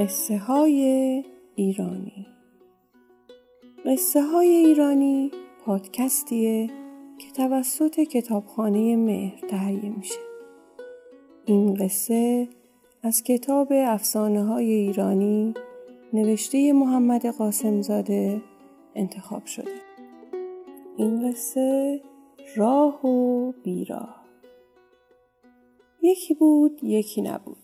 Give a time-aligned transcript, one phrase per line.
[0.00, 0.82] قصه های
[1.54, 2.26] ایرانی.
[3.86, 5.30] قصه های ایرانی
[5.64, 6.66] پادکستیه
[7.18, 10.20] که توسط کتابخانه مهر تهیه میشه.
[11.44, 12.48] این قصه
[13.02, 15.54] از کتاب افسانه های ایرانی
[16.12, 18.42] نوشته محمد قاسمزاده
[18.94, 19.80] انتخاب شده.
[20.96, 22.00] این قصه
[22.56, 24.24] راه و بیراه.
[26.02, 27.56] یکی بود یکی نبود.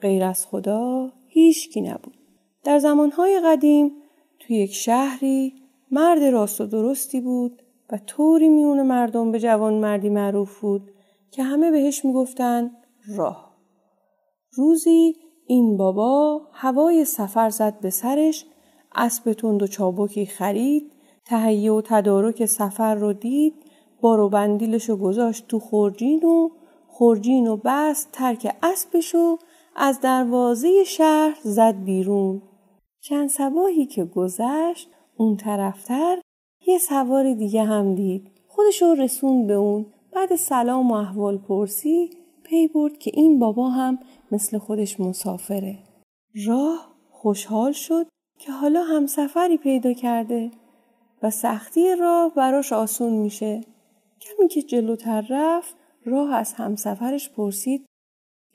[0.00, 2.18] غیر از خدا هیچکی نبود.
[2.64, 3.92] در زمانهای قدیم
[4.38, 5.54] توی یک شهری
[5.90, 10.90] مرد راست و درستی بود و طوری میون مردم به جوان مردی معروف بود
[11.30, 12.70] که همه بهش می‌گفتن
[13.16, 13.56] راه.
[14.52, 18.46] روزی این بابا هوای سفر زد به سرش
[18.94, 20.92] اسب تند و چابکی خرید
[21.26, 23.54] تهیه و تدارک سفر رو دید
[24.00, 26.48] بار و بندیلش گذاشت تو خورجین و
[26.86, 29.38] خورجین و بست ترک اسبشو
[29.80, 32.42] از دروازه شهر زد بیرون.
[33.00, 36.20] چند سباهی که گذشت اون طرفتر
[36.66, 38.30] یه سوار دیگه هم دید.
[38.46, 39.86] خودشو رسون به اون.
[40.12, 42.10] بعد سلام و احوال پرسی
[42.44, 43.98] پی برد که این بابا هم
[44.32, 45.78] مثل خودش مسافره.
[46.46, 48.06] راه خوشحال شد
[48.38, 50.50] که حالا هم سفری پیدا کرده
[51.22, 53.60] و سختی راه براش آسون میشه.
[54.20, 57.86] کمی که جلوتر رفت راه از همسفرش پرسید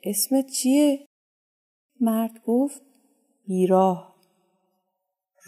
[0.04, 1.06] اسمت چیه؟
[2.00, 2.82] مرد گفت
[3.46, 4.14] بیراه.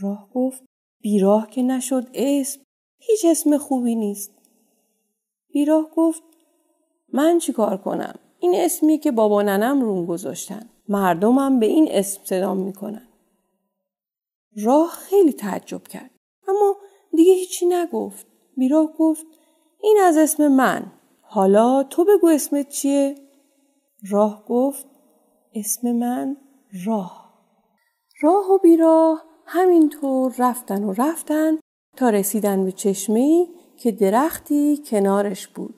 [0.01, 0.63] راه گفت
[1.01, 2.61] بیراه که نشد اسم.
[2.99, 4.31] هیچ اسم خوبی نیست.
[5.53, 6.23] بیراه گفت
[7.13, 10.71] من چی کار کنم؟ این اسمی که بابا ننم روم گذاشتن.
[10.89, 13.09] مردمم به این اسم صدام می‌کنن.
[14.65, 16.11] راه خیلی تعجب کرد.
[16.49, 16.77] اما
[17.13, 18.27] دیگه هیچی نگفت.
[18.57, 19.27] بیراه گفت
[19.83, 20.93] این از اسم من.
[21.21, 23.15] حالا تو بگو اسمت چیه؟
[24.11, 24.87] راه گفت
[25.57, 26.37] اسم من
[26.87, 27.33] راه.
[28.23, 31.59] راه و بیراه همینطور رفتن و رفتن
[31.97, 33.47] تا رسیدن به چشمه
[33.77, 35.75] که درختی کنارش بود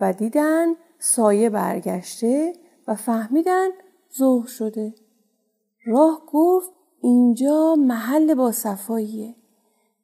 [0.00, 0.66] و دیدن
[0.98, 2.52] سایه برگشته
[2.88, 3.68] و فهمیدن
[4.18, 4.94] ظهر شده.
[5.86, 6.70] راه گفت
[7.02, 9.34] اینجا محل با صفاییه.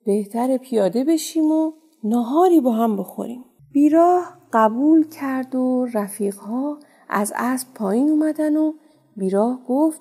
[0.05, 1.73] بهتر پیاده بشیم و
[2.05, 3.45] ناهاری با هم بخوریم.
[3.73, 8.73] بیراه قبول کرد و رفیقها از اسب پایین اومدن و
[9.19, 10.01] بیراه گفت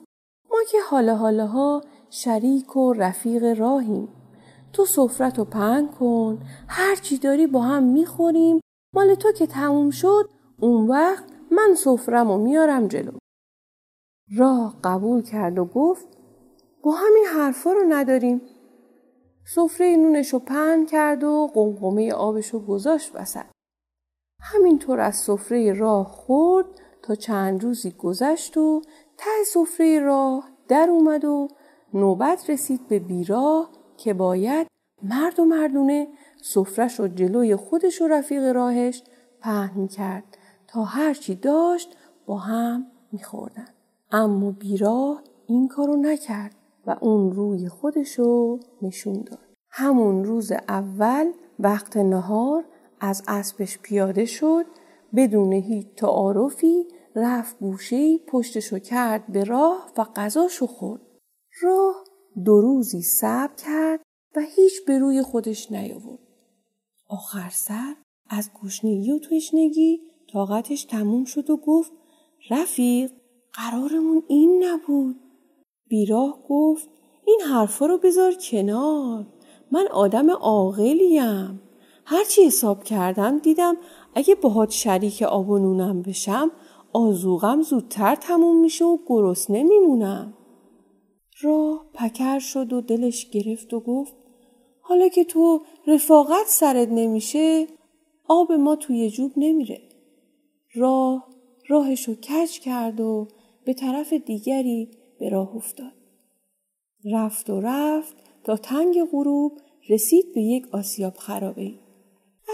[0.51, 4.07] ما که حالا حالاها شریک و رفیق راهیم.
[4.73, 8.59] تو سفرت و پهن کن هر چی داری با هم می‌خوریم
[8.93, 10.29] مال تو که تموم شد
[10.59, 13.11] اون وقت من سفرم و میارم جلو.
[14.37, 16.07] راه قبول کرد و گفت
[16.83, 18.41] با همین حرفا رو نداریم.
[19.55, 23.45] سفره نونش رو پهن کرد و قمقمه آبش رو گذاشت وسط.
[24.41, 26.65] همینطور از سفره راه خورد
[27.01, 28.81] تا چند روزی گذشت و
[29.17, 31.47] ته سفره راه در اومد و
[31.93, 34.67] نوبت رسید به بیراه که باید
[35.03, 36.07] مرد و مردونه
[36.41, 39.03] سفرش رو جلوی خودش و رفیق راهش
[39.41, 43.67] پهن کرد تا هرچی داشت با هم میخوردن.
[44.11, 46.55] اما بیراه این کارو نکرد
[46.87, 49.39] و اون روی خودشو نشون داد.
[49.69, 52.65] همون روز اول وقت نهار
[52.99, 54.65] از اسبش پیاده شد
[55.15, 61.01] بدون هیچ تعارفی رفت گوشهی پشتشو کرد به راه و غذاشو خورد.
[61.61, 62.03] راه
[62.45, 64.01] دو روزی صبر کرد
[64.35, 66.19] و هیچ به روی خودش نیاورد.
[67.07, 67.95] آخر سر
[68.29, 70.01] از گوشنگی و تشنگی
[70.33, 71.91] طاقتش تموم شد و گفت
[72.49, 73.11] رفیق
[73.53, 75.15] قرارمون این نبود.
[75.87, 76.89] بیراه گفت
[77.25, 79.27] این حرفا رو بذار کنار.
[79.71, 81.61] من آدم عاقلیم.
[82.05, 83.77] هرچی حساب کردم دیدم
[84.15, 86.51] اگه باهات شریک آب و نونم بشم
[86.97, 90.33] آزوغم زودتر تموم میشه و گرسنه میمونم.
[91.41, 94.13] راه پکر شد و دلش گرفت و گفت
[94.81, 97.67] حالا که تو رفاقت سرت نمیشه
[98.27, 99.81] آب ما توی جوب نمیره.
[100.75, 101.27] راه
[101.67, 103.27] راهشو کج کرد و
[103.65, 105.93] به طرف دیگری به راه افتاد.
[107.13, 109.51] رفت و رفت تا تنگ غروب
[109.89, 111.73] رسید به یک آسیاب خرابه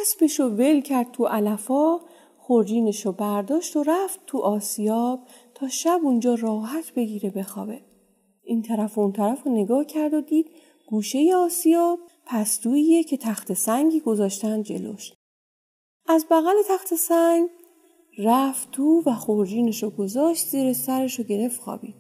[0.01, 1.99] اسبشو ول کرد تو علفا
[2.45, 5.19] خورجینشو برداشت و رفت تو آسیاب
[5.55, 7.81] تا شب اونجا راحت بگیره بخوابه.
[8.43, 10.49] این طرف و اون طرف رو نگاه کرد و دید
[10.87, 15.13] گوشه آسیاب پستوییه که تخت سنگی گذاشتن جلوش.
[16.07, 17.49] از بغل تخت سنگ
[18.17, 21.95] رفت تو و خورجینشو گذاشت زیر سرشو گرفت خوابید.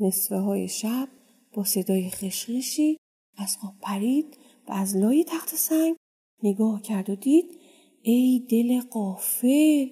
[0.00, 1.08] نصفه های شب
[1.54, 2.96] با صدای خشخشی
[3.36, 4.36] از خواب پرید
[4.68, 5.96] و از لای تخت سنگ
[6.42, 7.65] نگاه کرد و دید
[8.08, 9.86] ای دل قافل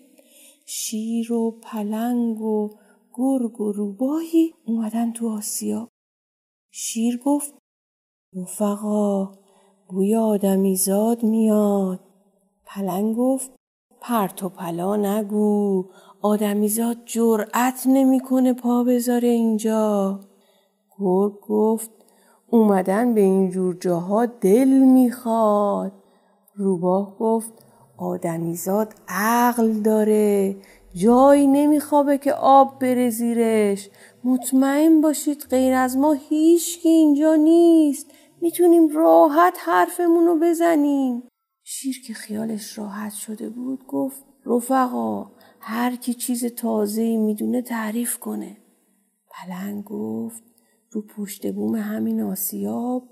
[0.67, 2.71] شیر و پلنگ و
[3.15, 5.89] گرگ و روباهی اومدن تو آسیا.
[6.71, 7.55] شیر گفت
[8.35, 9.33] رفقا
[9.89, 12.01] بوی آدمی زاد میاد.
[12.67, 13.51] پلنگ گفت
[14.01, 15.85] پرت و پلا نگو
[16.23, 20.21] آدمیزاد جرأت نمی‌کنه پا بذاره اینجا.
[20.99, 21.91] گرگ گفت
[22.51, 25.93] اومدن به اینجور جاها دل می‌خواد.
[26.55, 27.53] روباه گفت
[27.97, 30.57] آدمیزاد عقل داره
[30.95, 33.91] جایی نمیخوابه که آب بره زیرش
[34.25, 38.11] مطمئن باشید غیر از ما هیچ که اینجا نیست
[38.41, 41.23] می‌تونیم راحت حرفمون رو بزنیم
[41.65, 45.31] شیر که خیالش راحت شده بود گفت رفقا
[45.61, 48.57] هر کی چیز تازه می‌دونه تعریف کنه.
[49.31, 50.43] پلنگ گفت
[50.91, 53.03] رو پشت بوم همین آسیاب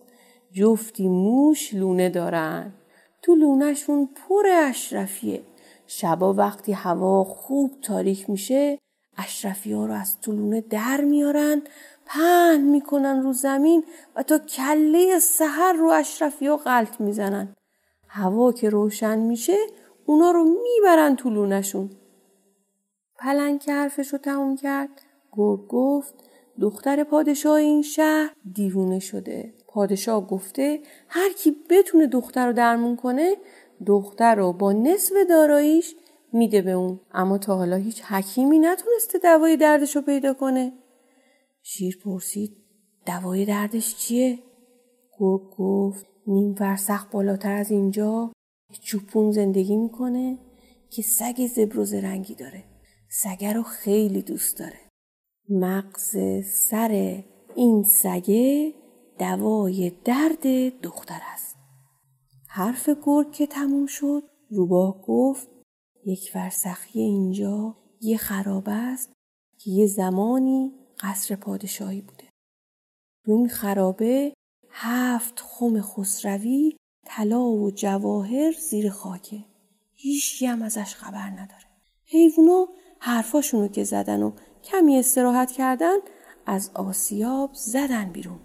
[0.53, 2.73] جفتی موش لونه دارن.
[3.23, 5.43] تو لونهشون پر اشرفیه.
[5.87, 8.79] شبا وقتی هوا خوب تاریک میشه
[9.19, 11.63] اشرفی ها رو از تو لونه در میارن
[12.07, 13.85] پهن می‌کنن رو زمین
[14.17, 17.55] و تا کله سحر رو اشرفی ها غلط می‌زنن.
[18.09, 19.57] هوا که روشن میشه
[20.07, 21.91] اونا رو می‌برن تو لونشون.
[23.19, 25.03] پلنگ که حرفش رو تموم کرد
[25.33, 26.15] گرگ گفت
[26.61, 29.55] دختر پادشاه این شهر دیوونه شده.
[29.73, 33.37] پادشاه گفته هر کی بتونه دختر رو درمون کنه
[33.87, 35.95] دختر رو با نصف داراییش
[36.33, 37.01] میده به اون.
[37.13, 40.73] اما تا حالا هیچ حکیمی نتونسته دوای دردش رو پیدا کنه.
[41.63, 42.57] شیر پرسید
[43.07, 44.39] دوای دردش چیه؟
[45.19, 48.33] گرگ گفت نیم فرسخ بالاتر از اینجا
[48.81, 50.39] چوپون زندگی می‌کنه
[50.91, 52.65] که سگ زبروز رنگی داره.
[53.11, 54.81] سگه رو خیلی دوست داره.
[55.49, 57.23] مغز سر
[57.57, 58.75] این سگه
[59.23, 60.47] دوای درد
[60.83, 61.57] دختر است.
[62.49, 65.49] حرف گرگ که تموم شد روباه گفت
[66.07, 69.13] یک فرسخی اینجا یه خرابه است
[69.59, 72.25] که یه زمانی قصر پادشاهی بوده.
[73.25, 74.33] تو این خرابه
[74.71, 76.77] هفت خم خسروی
[77.07, 79.45] طلا و جواهر زیر خاکه.
[79.95, 81.67] هیچ هم ازش خبر نداره.
[82.05, 82.69] حیوونا
[82.99, 84.33] حرفاشونو که زدن و
[84.65, 85.97] کمی استراحت کردن
[86.47, 88.39] از آسیاب زدن بیرون.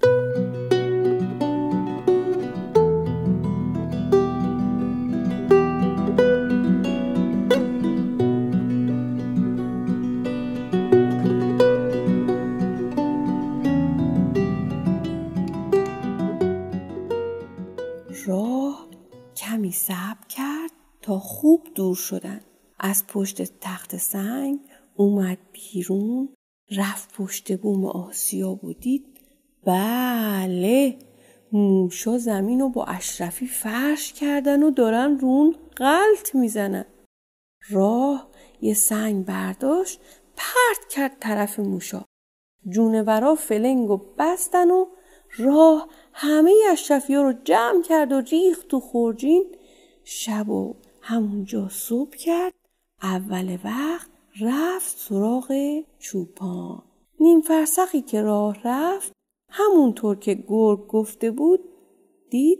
[21.38, 22.42] خوب دور شدن.
[22.80, 24.60] از پشت تخت سنگ
[24.96, 26.30] اومد بیرون
[26.72, 29.06] رفت پشت بوم آسیا و دید
[29.66, 30.98] بله
[31.52, 36.86] موشا زمین رو با اشرفی فرش کردن و دارن رون غلط می‌زنن.
[37.70, 38.28] راه
[38.62, 40.02] یه سنگ برداشت
[40.36, 42.06] پرت کرد طرف موشا.
[42.70, 44.86] جونورا فلنگ و بستن و
[45.38, 49.46] راه همه اشرفی رو جمع کرد و ریخت تو خورجین
[50.04, 50.76] شب و
[51.10, 52.54] همونجا صبح کرد
[53.04, 54.10] اول وقت
[54.42, 55.54] رفت سراغ
[56.00, 56.84] چوپان.
[57.20, 59.12] نیم فرسخی که راه رفت
[59.50, 61.60] همونطور که گرگ گفته بود
[62.30, 62.60] دید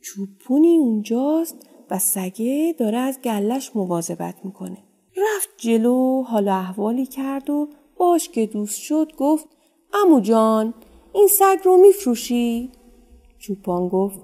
[0.00, 4.78] چوپونی اونجاست و سگه داره از گلش مواظبت می‌کنه.
[5.16, 9.48] رفت جلو حالا احوالی کرد و باش که دوست شد گفت
[9.94, 10.74] امو جان
[11.12, 12.72] این سگ رو میفروشی؟
[13.38, 14.20] چوپان گفت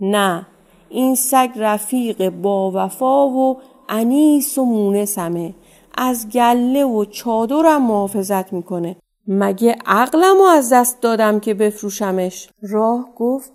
[0.00, 0.46] نه.
[0.92, 5.54] این سگ رفیق با وفا و انیس و مونسمه
[5.94, 8.96] از گله و چادرم محافظت می‌کنه.
[9.26, 13.52] مگه عقلم رو از دست دادم که بفروشمش؟ راه گفت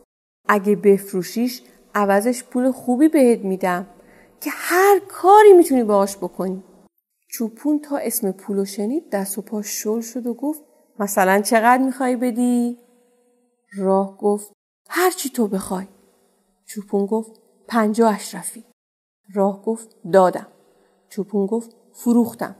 [0.47, 1.61] اگه بفروشیش
[1.95, 3.87] عوضش پول خوبی بهت میدم.
[4.41, 6.63] که هر کاری می‌تونی باهاش بکنی.
[7.29, 10.61] چوپون تا اسم پولو شنید دست و پا شل شد و گفت
[10.99, 12.77] مثلا چقدر می‌خوای بدی؟
[13.77, 14.51] راه گفت
[14.89, 15.87] هر چی تو بخوای.
[16.67, 18.65] چوپون گفت پنجا اشرفی.
[19.33, 20.47] راه گفت دادم.
[21.09, 22.55] چوپون گفت فروختم.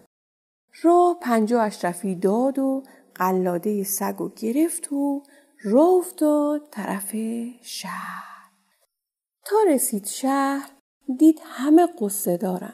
[0.83, 2.83] راه پنجا اشرفی داد و
[3.15, 5.23] قلاده سگ و گرفت و
[5.63, 7.15] راه افتاد طرف
[7.61, 8.51] شهر.
[9.45, 10.71] تا رسید شهر
[11.17, 12.73] دید همه قصه دارن.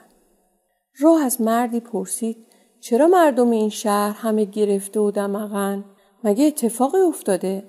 [1.00, 2.48] راه از مردی پرسید
[2.80, 5.86] چرا مردم این شهر همه گرفته و دمغن؟
[6.24, 7.68] مگه اتفاقی افتاده؟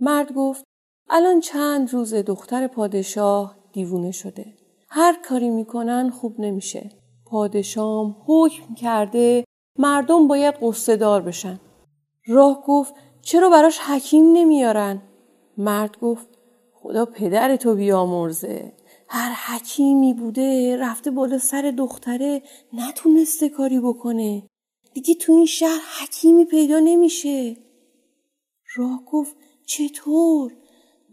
[0.00, 0.65] مرد گفت
[1.08, 4.54] الان چند روز دختر پادشاه دیوونه شده
[4.88, 6.90] هر کاری می‌کنن خوب نمیشه
[7.26, 9.44] پادشام حکم کرده
[9.78, 11.60] مردم باید قصه دار بشن.
[12.26, 15.02] راه گفت چرا براش حکیم نمیارن؟
[15.58, 16.26] مرد گفت
[16.72, 18.72] خدا پدر تو بیامرزه.
[19.08, 24.42] هر حکیمی بوده رفته بالا سر دختره نتونسته کاری بکنه.
[24.94, 27.56] دیگه تو این شهر حکیمی پیدا نمیشه.
[28.76, 29.36] راه گفت
[29.66, 30.52] چطور؟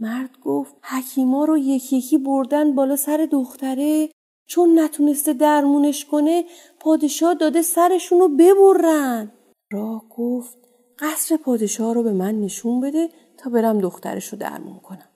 [0.03, 4.09] مرد گفت حکیما رو یکی یکی بردن بالا سر دختره
[4.47, 6.43] چون نتونسته درمونش کنه
[6.79, 9.31] پادشاه داده سرشون رو ببرن.
[9.71, 10.57] راه گفت
[10.99, 15.09] قصر پادشاه رو به من نشون بده تا برم دخترش رو درمون کنم.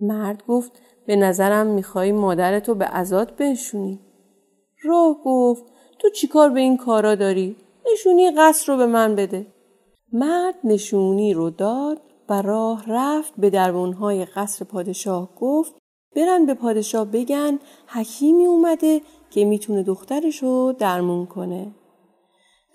[0.00, 0.72] مرد گفت
[1.06, 4.00] به نظرم می‌خوای مادرتو به ازاد بنشونی.
[4.84, 5.64] راه گفت
[5.98, 7.56] تو چیکار به این کارا داری؟
[7.92, 9.46] نشونی قصر رو به من بده.
[10.12, 15.74] مرد نشونی رو داد و راه رفت به دربونهای قصر پادشاه گفت
[16.16, 21.74] برن به پادشاه بگن حکیمی اومده که می‌تونه دخترش رو درمون کنه.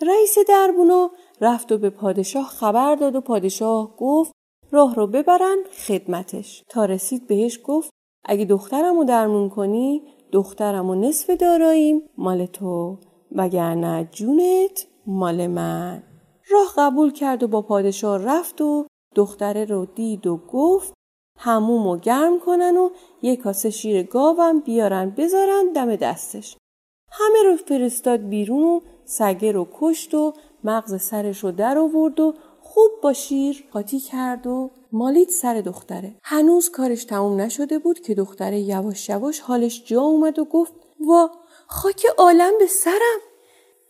[0.01, 4.31] رئیس دربونا رفت و به پادشاه خبر داد و پادشاه گفت
[4.71, 5.57] راه رو ببرن
[5.87, 6.63] خدمتش.
[6.69, 7.89] تا رسید بهش گفت
[8.25, 12.97] اگه دخترم رو درمون کنی دخترم و نصف داراییم مال تو
[13.31, 16.03] وگرنه جونت مال من.
[16.51, 20.93] راه قبول کرد و با پادشاه رفت و دختره رو دید و گفت
[21.39, 22.89] هموم و گرم کنن و
[23.21, 26.57] یه کاسه شیر گاوم بیارن بذارن دم دستش.
[27.11, 32.33] همه رو فرستاد بیرون و سگه رو کشت و مغز سرش رو در آورد و
[32.61, 36.15] خوب با شیر قاطی کرد و مالید سر دختره.
[36.23, 41.29] هنوز کارش تموم نشده بود که دختره یواش یواش حالش جا اومد و گفت وا
[41.67, 43.19] خاک عالم به سرم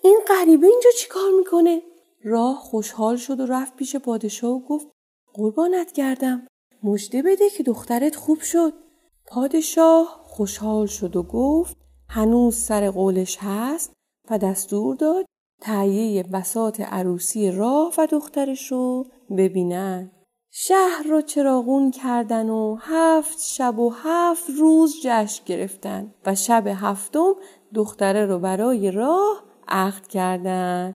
[0.03, 1.81] این غریبه اینجا چیکار می‌کنه؟
[2.23, 4.87] راه خوشحال شد و رفت پیش پادشاه و گفت
[5.37, 6.47] قربانت گردم.
[6.83, 8.73] مژده بده که دخترت خوب شد.
[9.27, 11.77] پادشاه خوشحال شد و گفت
[12.09, 13.93] هنوز سر قولش هست
[14.29, 15.25] و دستور داد
[15.61, 20.11] تهیه بسات عروسی راه و دخترش رو ببینن.
[20.51, 27.35] شهر را چراغون کردن و هفت شب و هفت روز جشن گرفتن و شب هفتم
[27.73, 30.93] دختره رو برای راه عقد کردن.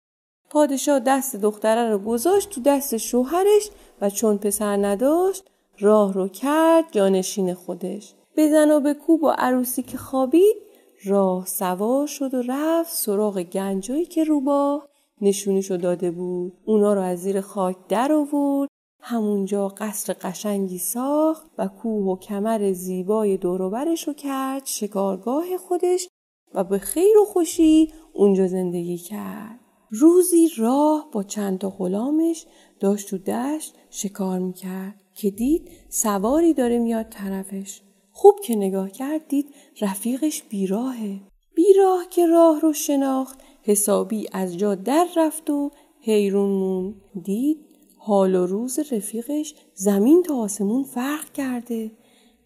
[0.51, 3.71] پادشاه دست دختره رو گذاشت تو دست شوهرش
[4.01, 5.45] و چون پسر نداشت
[5.81, 8.15] راه رو کرد جانشین خودش.
[8.37, 10.57] بزن و به کوب و عروسی که خوابید
[11.05, 14.89] راه سوار شد و رفت سراغ گنجایی که روباه
[15.21, 16.53] نشونیشو داده بود.
[16.65, 18.71] اونا رو از زیر خاک در آورد
[19.03, 26.09] همونجا قصر قشنگی ساخت و کوه و کمر زیبای دوروبرش رو کرد شکارگاه خودش
[26.55, 29.61] و به خیر و خوشی اونجا زندگی کرد.
[29.91, 32.47] روزی راه با چند تا غلامش
[32.81, 37.81] داشت تو دشت شکار می‌کرد که دید سواری داره میاد طرفش.
[38.13, 41.21] خوب که نگاه کرد دید رفیقش بیراهه.
[41.55, 45.71] بیراه که راه رو شناخت حسابی از جا در رفت و
[46.01, 47.59] حیرون دید
[47.97, 51.91] حال و روز رفیقش زمین تا آسمون فرق کرده.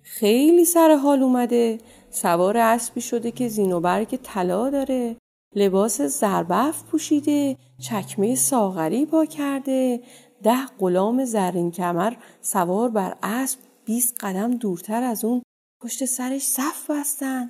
[0.03, 1.79] خیلی سر حال اومده
[2.11, 5.17] سوار اسبی شده که زین و برگ طلا داره
[5.57, 10.00] لباس زربف پوشیده چکمه ساغری پا کرده
[10.44, 15.42] ده غلام زرین کمر سوار بر اسب بیست قدم دورتر از اون
[15.80, 17.48] پشت سرش صف بستن.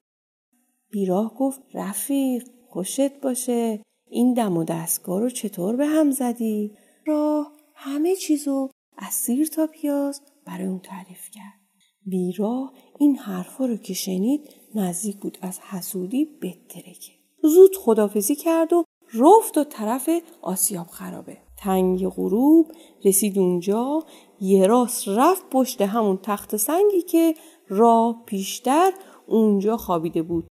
[0.90, 6.72] بیراه گفت رفیق خوشت باشه این دم و دستگاه رو چطور به هم زدی؟
[7.06, 11.60] راه همه چیزو از سیر تا پیاز برای اون تعریف کرد.
[12.06, 14.40] بیراه این حرفا رو که شنید
[14.74, 17.12] نزدیک بود از حسودی بترکه.
[17.42, 18.84] زود خدافزی کرد و
[19.14, 20.10] رفت و طرف
[20.42, 21.43] آسیاب خرابه.
[21.64, 22.72] تنگ غروب
[23.04, 24.02] رسید اونجا
[24.40, 27.34] یه راست رفت پشت همون تخت سنگی که
[27.68, 28.92] راه پیشتر
[29.26, 30.46] اونجا خوابیده بود.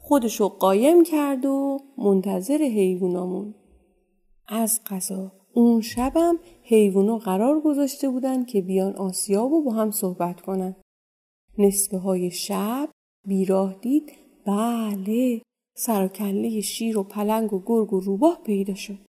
[0.00, 3.54] خودشو قایم کرد و منتظر حیوانامون.
[4.48, 10.40] از قضا اون شبم حیوونا قرار گذاشته بودن که بیان آسیاب و با هم صحبت
[10.40, 10.76] کنن.
[11.58, 12.88] نصفه های شب
[13.26, 14.12] بیراه دید
[14.46, 15.42] بله
[15.76, 16.10] سر
[16.62, 19.07] شیر و پلنگ و گرگ و روباه پیدا شد.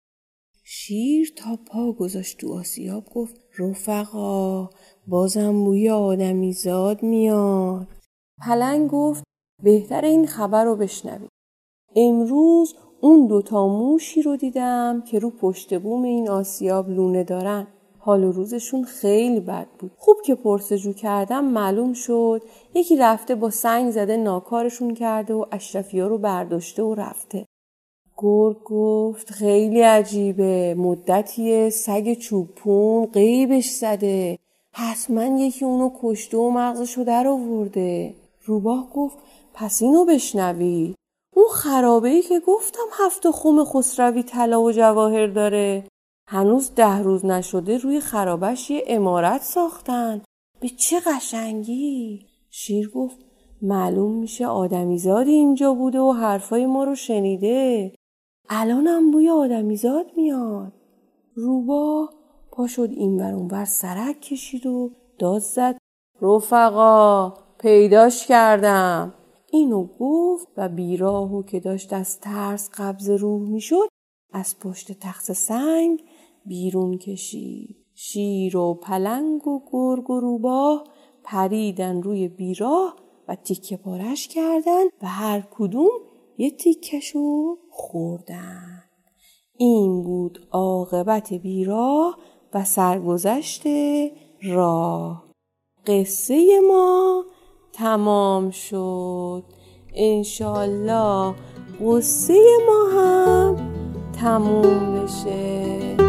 [0.69, 4.69] شیر تا پا گذاشت تو آسیاب گفت رفقا
[5.07, 7.87] بازم بوی آدمی زاد میاد.
[8.45, 9.23] پلنگ گفت
[9.63, 11.29] بهتر این خبر رو بشنوید.
[11.95, 17.67] امروز اون دوتا موشی رو دیدم که رو پشت بوم این آسیاب لونه دارن.
[17.99, 19.91] حال و روزشون خیلی بد بود.
[19.97, 22.41] خوب که پرسجو کردم معلوم شد
[22.75, 27.45] یکی رفته با سنگ زده ناکارشون کرده و اشرفی ها رو برداشته و رفته.
[28.17, 34.39] گرگ گفت خیلی عجیبه مدتیه سگ چوبون قیبش زده
[34.73, 38.13] حتما یکی اونو کشته و مغزشو در آورده.
[38.45, 39.17] روباه گفت
[39.53, 40.95] پس اینو بشنوی.
[41.35, 45.83] اون خرابه ای که گفتم هفت خوم خسروی طلا و جواهر داره.
[46.27, 50.21] هنوز ده روز نشده روی خرابش یه امارت ساختن.
[50.59, 52.25] به چه قشنگی!
[52.49, 53.17] شیر گفت
[53.61, 57.91] معلوم میشه آدمیزادی اینجا بوده و حرفای ما رو شنیده.
[58.49, 60.73] الانم بوی آدمیزاد میاد.
[61.35, 62.09] روبا
[62.51, 65.77] پا شد این ور اونور سرک کشید و داد زد.
[66.21, 69.13] رفقا پیداش کردم.
[69.51, 73.87] اینو گفت و بیراهو که داشت از ترس قبض روح می‌شد
[74.33, 76.03] از پشت تخت سنگ
[76.45, 77.75] بیرون کشید.
[77.95, 80.83] شیر و پلنگ و گرگ و روباه
[81.23, 82.95] پریدن روی بیراه
[83.27, 85.91] و تیکه پارش کردن و هر کدوم
[86.37, 88.83] یه تیکشو خوردن.
[89.57, 92.17] این بود عاقبت بیراه
[92.53, 93.63] و سرگذشت
[94.43, 95.23] راه.
[95.87, 97.23] قصه ما
[97.73, 99.43] تمام شد.
[99.93, 101.35] انشالله
[101.85, 103.55] قصه ما هم
[104.21, 106.06] تموم بشه.